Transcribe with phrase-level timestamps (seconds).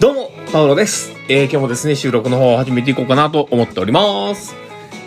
[0.00, 1.12] どうも、パウロです。
[1.28, 4.54] えー、今日もですね、収録の方を始めていこうかなと思っております。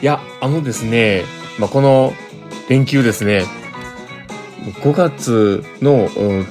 [0.01, 1.23] いや、あのですね、
[1.59, 2.13] まあ、この
[2.69, 3.45] 連休ですね、
[4.81, 6.47] 5月の、うん、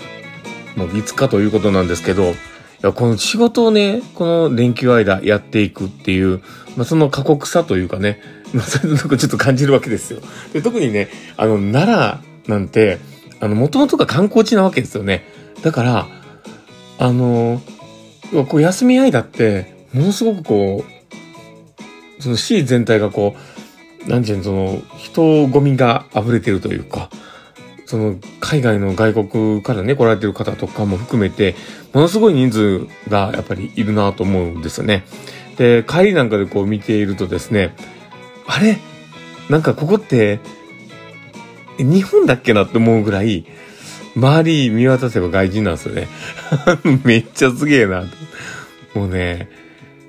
[0.76, 2.34] もう5日ということなんですけど、い
[2.82, 6.40] や、この仕事をね、この連休間やっていくっていう、
[6.76, 8.20] まあ、その過酷さというかね、
[8.54, 10.20] まあ、そういうとこちょっと感じるわけですよ。
[10.52, 12.98] で、特にね、あの、奈良なんて、
[13.40, 15.24] あの、もともとが観光地なわけですよね。
[15.62, 16.06] だから、
[16.98, 17.60] あの、
[18.48, 23.36] こう休み間って、ものすごくこう、その市全体がこ
[24.06, 27.10] う、なんていうの、その、人ゴミが溢れてるというか、
[27.86, 31.54] その、海外の外国からね、来られてる方とかも含めて、
[31.92, 35.04] ものすごい人数がやっぱりいるなと思うんですよね。
[35.56, 37.74] で、帰りなんかでこう見ているとですね、
[38.48, 38.78] あれ？
[39.48, 40.40] なんかここって、
[41.78, 43.46] 日本だっけなって思うぐらい、
[44.16, 46.08] 周り見渡せば外人なんですよね。
[47.04, 48.04] めっちゃすげえな。
[48.94, 49.48] もうね、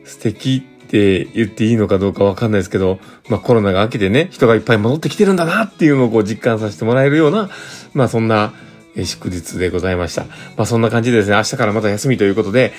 [0.03, 7.49] 素敵って言っていいのかどうかわかんないですけど、まあコロナが明けてね、人がいっぱい戻ってきてるんだなっていうのをこう実感させてもらえるような、
[7.93, 8.53] まあそんな
[8.95, 10.25] え祝日でございました。
[10.57, 12.73] まあそんな感じでですね、明日からまた休みということで、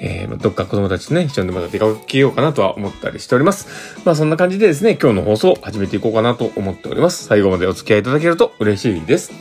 [0.00, 4.00] えー、どっか子供たちとね、一緒にまた出かけようかなとは思ったりしております。
[4.04, 7.24] まあそんな感じでですね、今日の放送を始めていこうかなと思っております。
[7.24, 9.32] 最後までお付き合いいただけると嬉しいです。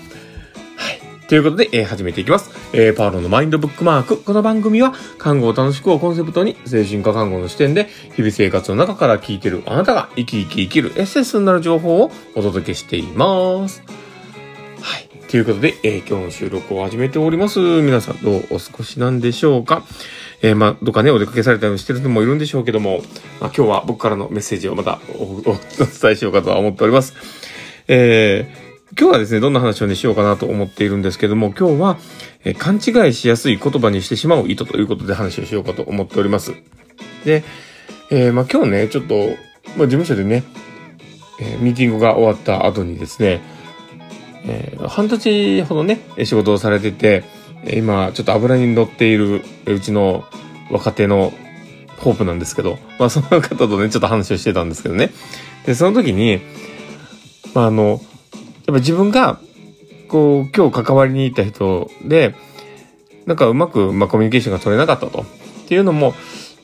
[0.76, 1.00] はい。
[1.28, 2.52] ということで、えー始めていきます。
[2.74, 4.22] えーパウロのマインドブックマーク。
[4.22, 13.99] この番組は、看護を楽しくをコンセプトに、精神科看護の視点で、日々生活の中から聞いてるあなたが生き生き生きるエッセンスになる情報をお届けしています。
[15.30, 17.60] ということで、えー今日の収録を始めております。
[17.60, 19.84] 皆さんどうお過ごしなんでしょうか？
[20.42, 23.02] えーまあ、どっかね、お出かけされたりしてる人もいるんでしょうけども、
[23.40, 27.14] まあ、今日は僕からのメッセージをまたおお お伝えしようかとは思っております。
[27.88, 28.70] えー
[29.00, 31.98] 今日はですね、どんな話をね、しようかなと思っているんですけども、今日は、
[32.44, 36.56] えー勘違いしやすい言葉にしてしまう意図ということで話をしようかと思っております。
[37.24, 37.44] で、
[38.10, 39.16] えーまあ、今日ね、ちょっと、
[39.78, 40.44] まあ、事務所でね、
[41.40, 43.42] えーミーティングが終わった後にですね、
[44.46, 47.24] えー半年ほどね、仕事をされてて、
[47.74, 50.24] 今、ちょっと油に乗っている、うちの
[50.72, 51.34] 若手の
[51.98, 55.12] ホープなんですけど、まあ、その方とね、ちょっと話をしてたんですけどね。
[55.66, 56.40] で、その時に、
[57.54, 58.00] まあ、あの、やっ
[58.68, 59.40] ぱ自分が、
[60.08, 62.36] こう、今日関わりに行った人で、
[63.26, 65.26] なんかうまく、まあ、コミュニケーションが取れなかったと。
[65.66, 66.16] っていうのも、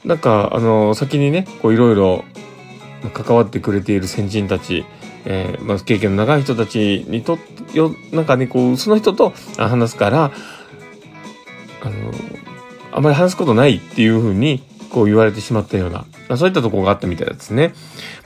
[0.03, 2.23] なんか、あの、先にね、こう、いろいろ、
[3.13, 4.85] 関わってくれている先人たち、
[5.25, 7.37] えーまあ、経験の長い人たちにとっ
[7.73, 10.31] よ、なんかね、こう、その人と話すから、
[11.83, 12.11] あの、
[12.91, 14.63] あまり話すことないっていうふうに、
[14.95, 17.73] こう言われてしまったような、まあ、そういったところがあったみたいですね。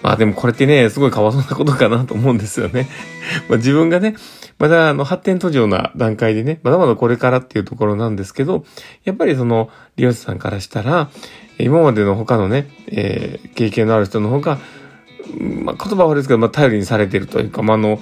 [0.04, 2.88] まあでもこれってね、すごいかわいそうなことかなと思うんですよね。
[3.50, 4.16] まあ自分がね、
[4.60, 8.66] まだあの発展途上な段階でね、まだまだこれからっていうところなんですけど、
[9.04, 11.10] やっぱりその利用者さんからしたら、
[11.58, 14.60] 今までの他のね、えー経験のある人の方が、
[15.38, 18.00] まあ言葉は悪いですけど、まあ頼りにされてるというか、まああの、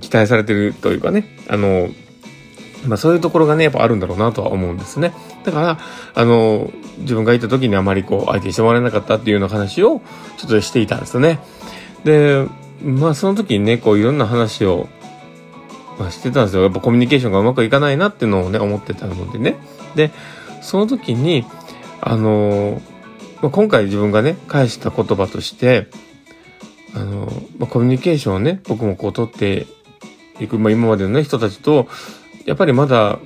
[0.00, 1.88] 期待されてるというかね、あの、
[2.86, 5.12] まあそういうところがね、やっぱあるんだろうなとは思うんですね。
[5.44, 5.78] だから、
[6.14, 10.00] あの、自分がいた時にあまりこう、相手にしてもらえなかったっていうような話を
[10.36, 11.40] ちょっとしていたんですよね。
[12.04, 12.46] で、
[12.82, 14.88] まあその時にね、こういろんな話を、
[15.98, 16.62] まあ、してたんですよ。
[16.62, 19.56] やっぱコミュニケーションがうまくいかないなっていうのをね、思ってたのでね。
[19.94, 20.10] で、
[20.60, 21.46] その時に、
[22.02, 22.82] あの、
[23.40, 25.88] まあ、今回自分がね、返した言葉として、
[26.96, 29.66] あの、まあ、コミュニケーションをね、僕もこう取って
[30.40, 31.88] いく、まあ、今までのね、人たちと、
[32.46, 33.18] やっぱりまだ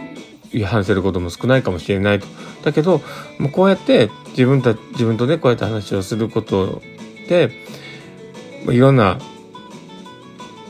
[0.64, 2.26] 話せることも少ないかもしれないと。
[2.64, 3.00] だけど、
[3.38, 6.82] もうこうやって自分た、自分とね、こうやって話をすること
[7.28, 7.50] で、
[8.64, 9.18] まあ、いろんな、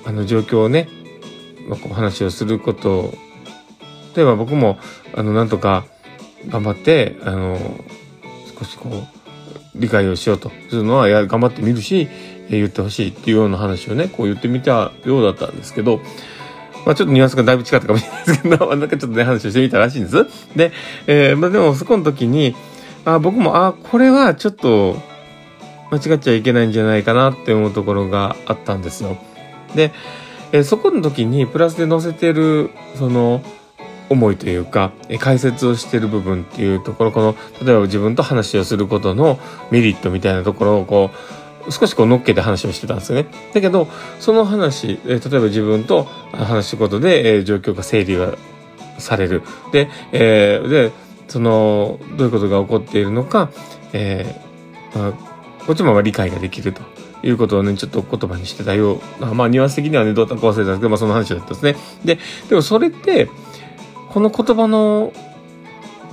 [0.05, 0.89] あの、状況をね、
[1.69, 3.15] まあ、こう話をすること
[4.15, 4.79] で、まあ、僕も、
[5.15, 5.87] あの、なんとか
[6.49, 7.59] 頑張って、あの、
[8.59, 9.21] 少しこう、
[9.75, 12.09] 理解をしようとするのは、や、頑張ってみるし、
[12.57, 16.01] 言ってほしいっていうような話をね、こう言ってみたようだったんですけど、
[16.87, 20.27] まあちょっとニュアンスがだいぶ違ったかもしれないですけど、なんかちょっとね、話をしてみたらしいんです。
[20.57, 20.73] で、
[21.07, 22.55] えーまあでもそこの時に、
[23.05, 24.97] あ僕も、あこれはちょっと
[25.91, 29.17] 間違っちゃいけないんじゃないかなって思うところがあったんですよ。
[29.75, 29.93] で、
[30.53, 33.43] えーそこの時にプラスで載せてる、その、
[34.11, 39.39] 思いというか、解説をしてる部分っていうところ、この、例えば自分と話をすることの
[39.71, 41.40] メリットみたいなところをこう、
[41.71, 43.27] 少しこう乗っけて話をしてたんですよね。
[43.53, 43.89] だけど、
[44.19, 48.37] その話、えー例えば自分と話すことで、えー状況が整理が
[48.99, 49.43] される。
[49.73, 50.93] で、えーで、
[51.29, 53.51] その、どういうことが起こっているのか、
[53.93, 55.13] えーまあ、
[55.67, 56.83] こっちも理解ができると
[57.23, 61.77] いうことをね、ちょっと言葉にしてたような、まあ、ニュアンス的にはね、どうだったか忘れたんですけど、まあ、その話だったんですね。
[62.05, 62.19] で、
[62.49, 63.29] でもそれって、
[64.09, 65.13] この言葉の、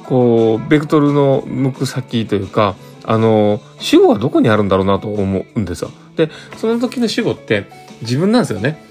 [0.06, 2.76] こう、ベクトルの向く先というか、
[3.08, 5.92] あの、主語はどこにあるんだろうなと思うんですよ。
[6.18, 7.66] で、その時の主語って
[8.02, 8.86] 自分なんですよね。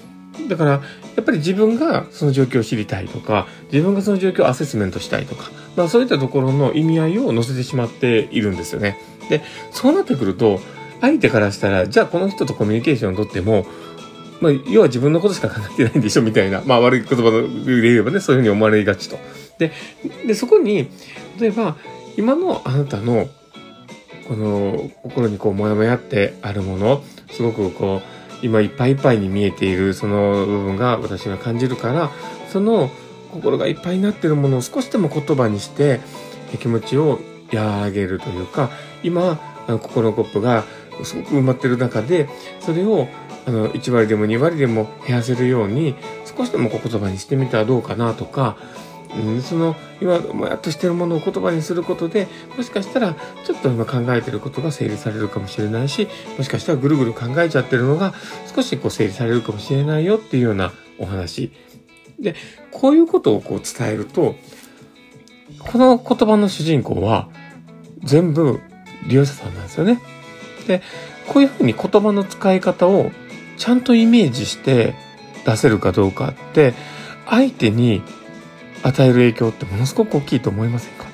[0.49, 0.81] だから、や
[1.21, 8.99] っぱり自分がその状況を知りたいとか、自分がその状況をアセスメントしたいとか、まあそういったところの意味合いを乗せてしまっているんですよね。
[9.29, 10.59] で、そうなってくると、
[10.99, 13.67] 相手からしたら、じゃあこの人とコミュニケーションをとっても、
[14.41, 16.61] まあ、要は自分のことしか考えてないんでしょみたいな。
[16.65, 17.47] まあ、悪い言葉で
[17.81, 19.19] 言えばね、そういうふうに思われがちと。
[19.59, 19.71] で、
[20.25, 20.89] で、そこに、
[21.39, 21.75] 例えば、
[22.17, 23.27] 今のあなたの、
[24.27, 27.01] この、心にこう、もやもやってあるもの、
[27.31, 32.11] すごくこう、今いっぱいいっぱいに見えているその部分が私が感じるから、
[32.51, 32.89] その
[33.31, 35.99] 心がいっぱいになっているものを少しでも言葉にして、
[36.59, 37.19] 気持ちを
[37.53, 38.69] 和らげるというか、
[39.03, 40.63] 今、心のコップが
[41.03, 42.29] すごく埋まってる中で、
[42.59, 43.07] それを
[43.45, 45.95] あの1割でも2割でも減らせるように、
[46.25, 48.57] 少しでも言葉にしてみたらどうかなとか、
[49.15, 53.15] うん、その今もやっとしてるものを言葉にすることでもしかしたら
[53.45, 56.07] ちょっと今考えてることが整理されるかもしれないし
[56.37, 58.13] もしかしたらぐるぐる考えちゃってるのが
[58.53, 61.51] 少しこう整理されるかもしれないよっていうようなお話
[62.19, 62.35] で
[62.71, 64.35] こういうことをこう伝えると
[65.59, 67.29] この言葉の主人公は
[68.03, 68.59] 全部
[69.07, 69.99] 利用者さんなんですよね。
[70.67, 70.81] で
[71.27, 73.11] こういうふうに言葉の使い方を
[73.57, 74.95] ちゃんとイメージして
[75.45, 76.73] 出せるかどうかって
[77.25, 78.01] 相手に
[78.83, 81.05] 与える影響ってものすごく大きいと思いませんか？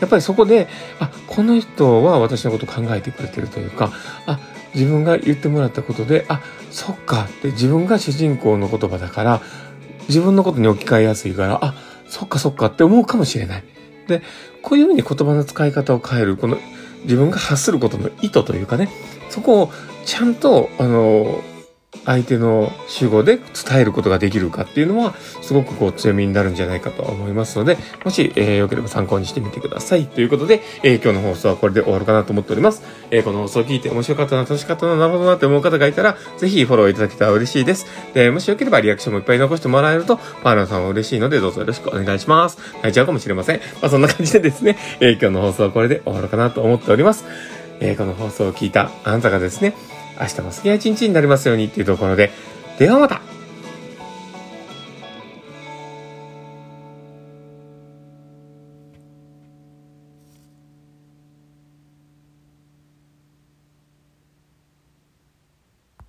[0.00, 0.68] やっぱりそこで、
[1.00, 3.92] あ、この人は私のこと考えてくれてるというか、
[4.26, 4.38] あ、
[4.74, 9.40] 自分が言ってもらったことで、あ、そっかって自分が主人公の言葉だから、
[10.08, 11.74] 自分のことに置き換えやすいから、あ、
[12.08, 13.64] そっかそっかって思うかもしれない。
[14.06, 14.22] で、
[14.60, 16.58] こういうふうに言葉の使い方を変える、この
[17.04, 18.90] 自分が発することの意図というかね、
[19.30, 19.72] そこを
[20.04, 21.40] ちゃんと、あの、
[22.06, 30.06] 相手の主語で伝えることができるかっていうのは、すごくこう強みになるんじゃないかと思いますので、もし、えー、よければ参考にしてみてください。
[30.06, 32.82] ということで、えー、今日の放送はこれで終わるかなと思っております。
[33.10, 37.86] えー、この放送を聞いて面白かったな、楽しかったな、なるほどなって思う方がいたら、ぜひフォローいただけたら嬉しいです。
[38.14, 42.58] で、もしよければリアクションもいっぱい残してもらえると、パーラーさんは嬉しいので、どうぞよろしくお願いします。
[42.76, 43.56] 泣いちゃうかもしれません。
[43.82, 47.24] まあ、そんな感じでですね、え、今日の放送はこれで終わるかなと思っております。
[47.80, 49.74] え、この放送を聞いたあなたがですね、
[50.20, 52.30] 明日も好きな一日になりますようにっていうところで、
[52.78, 53.35] ではまた。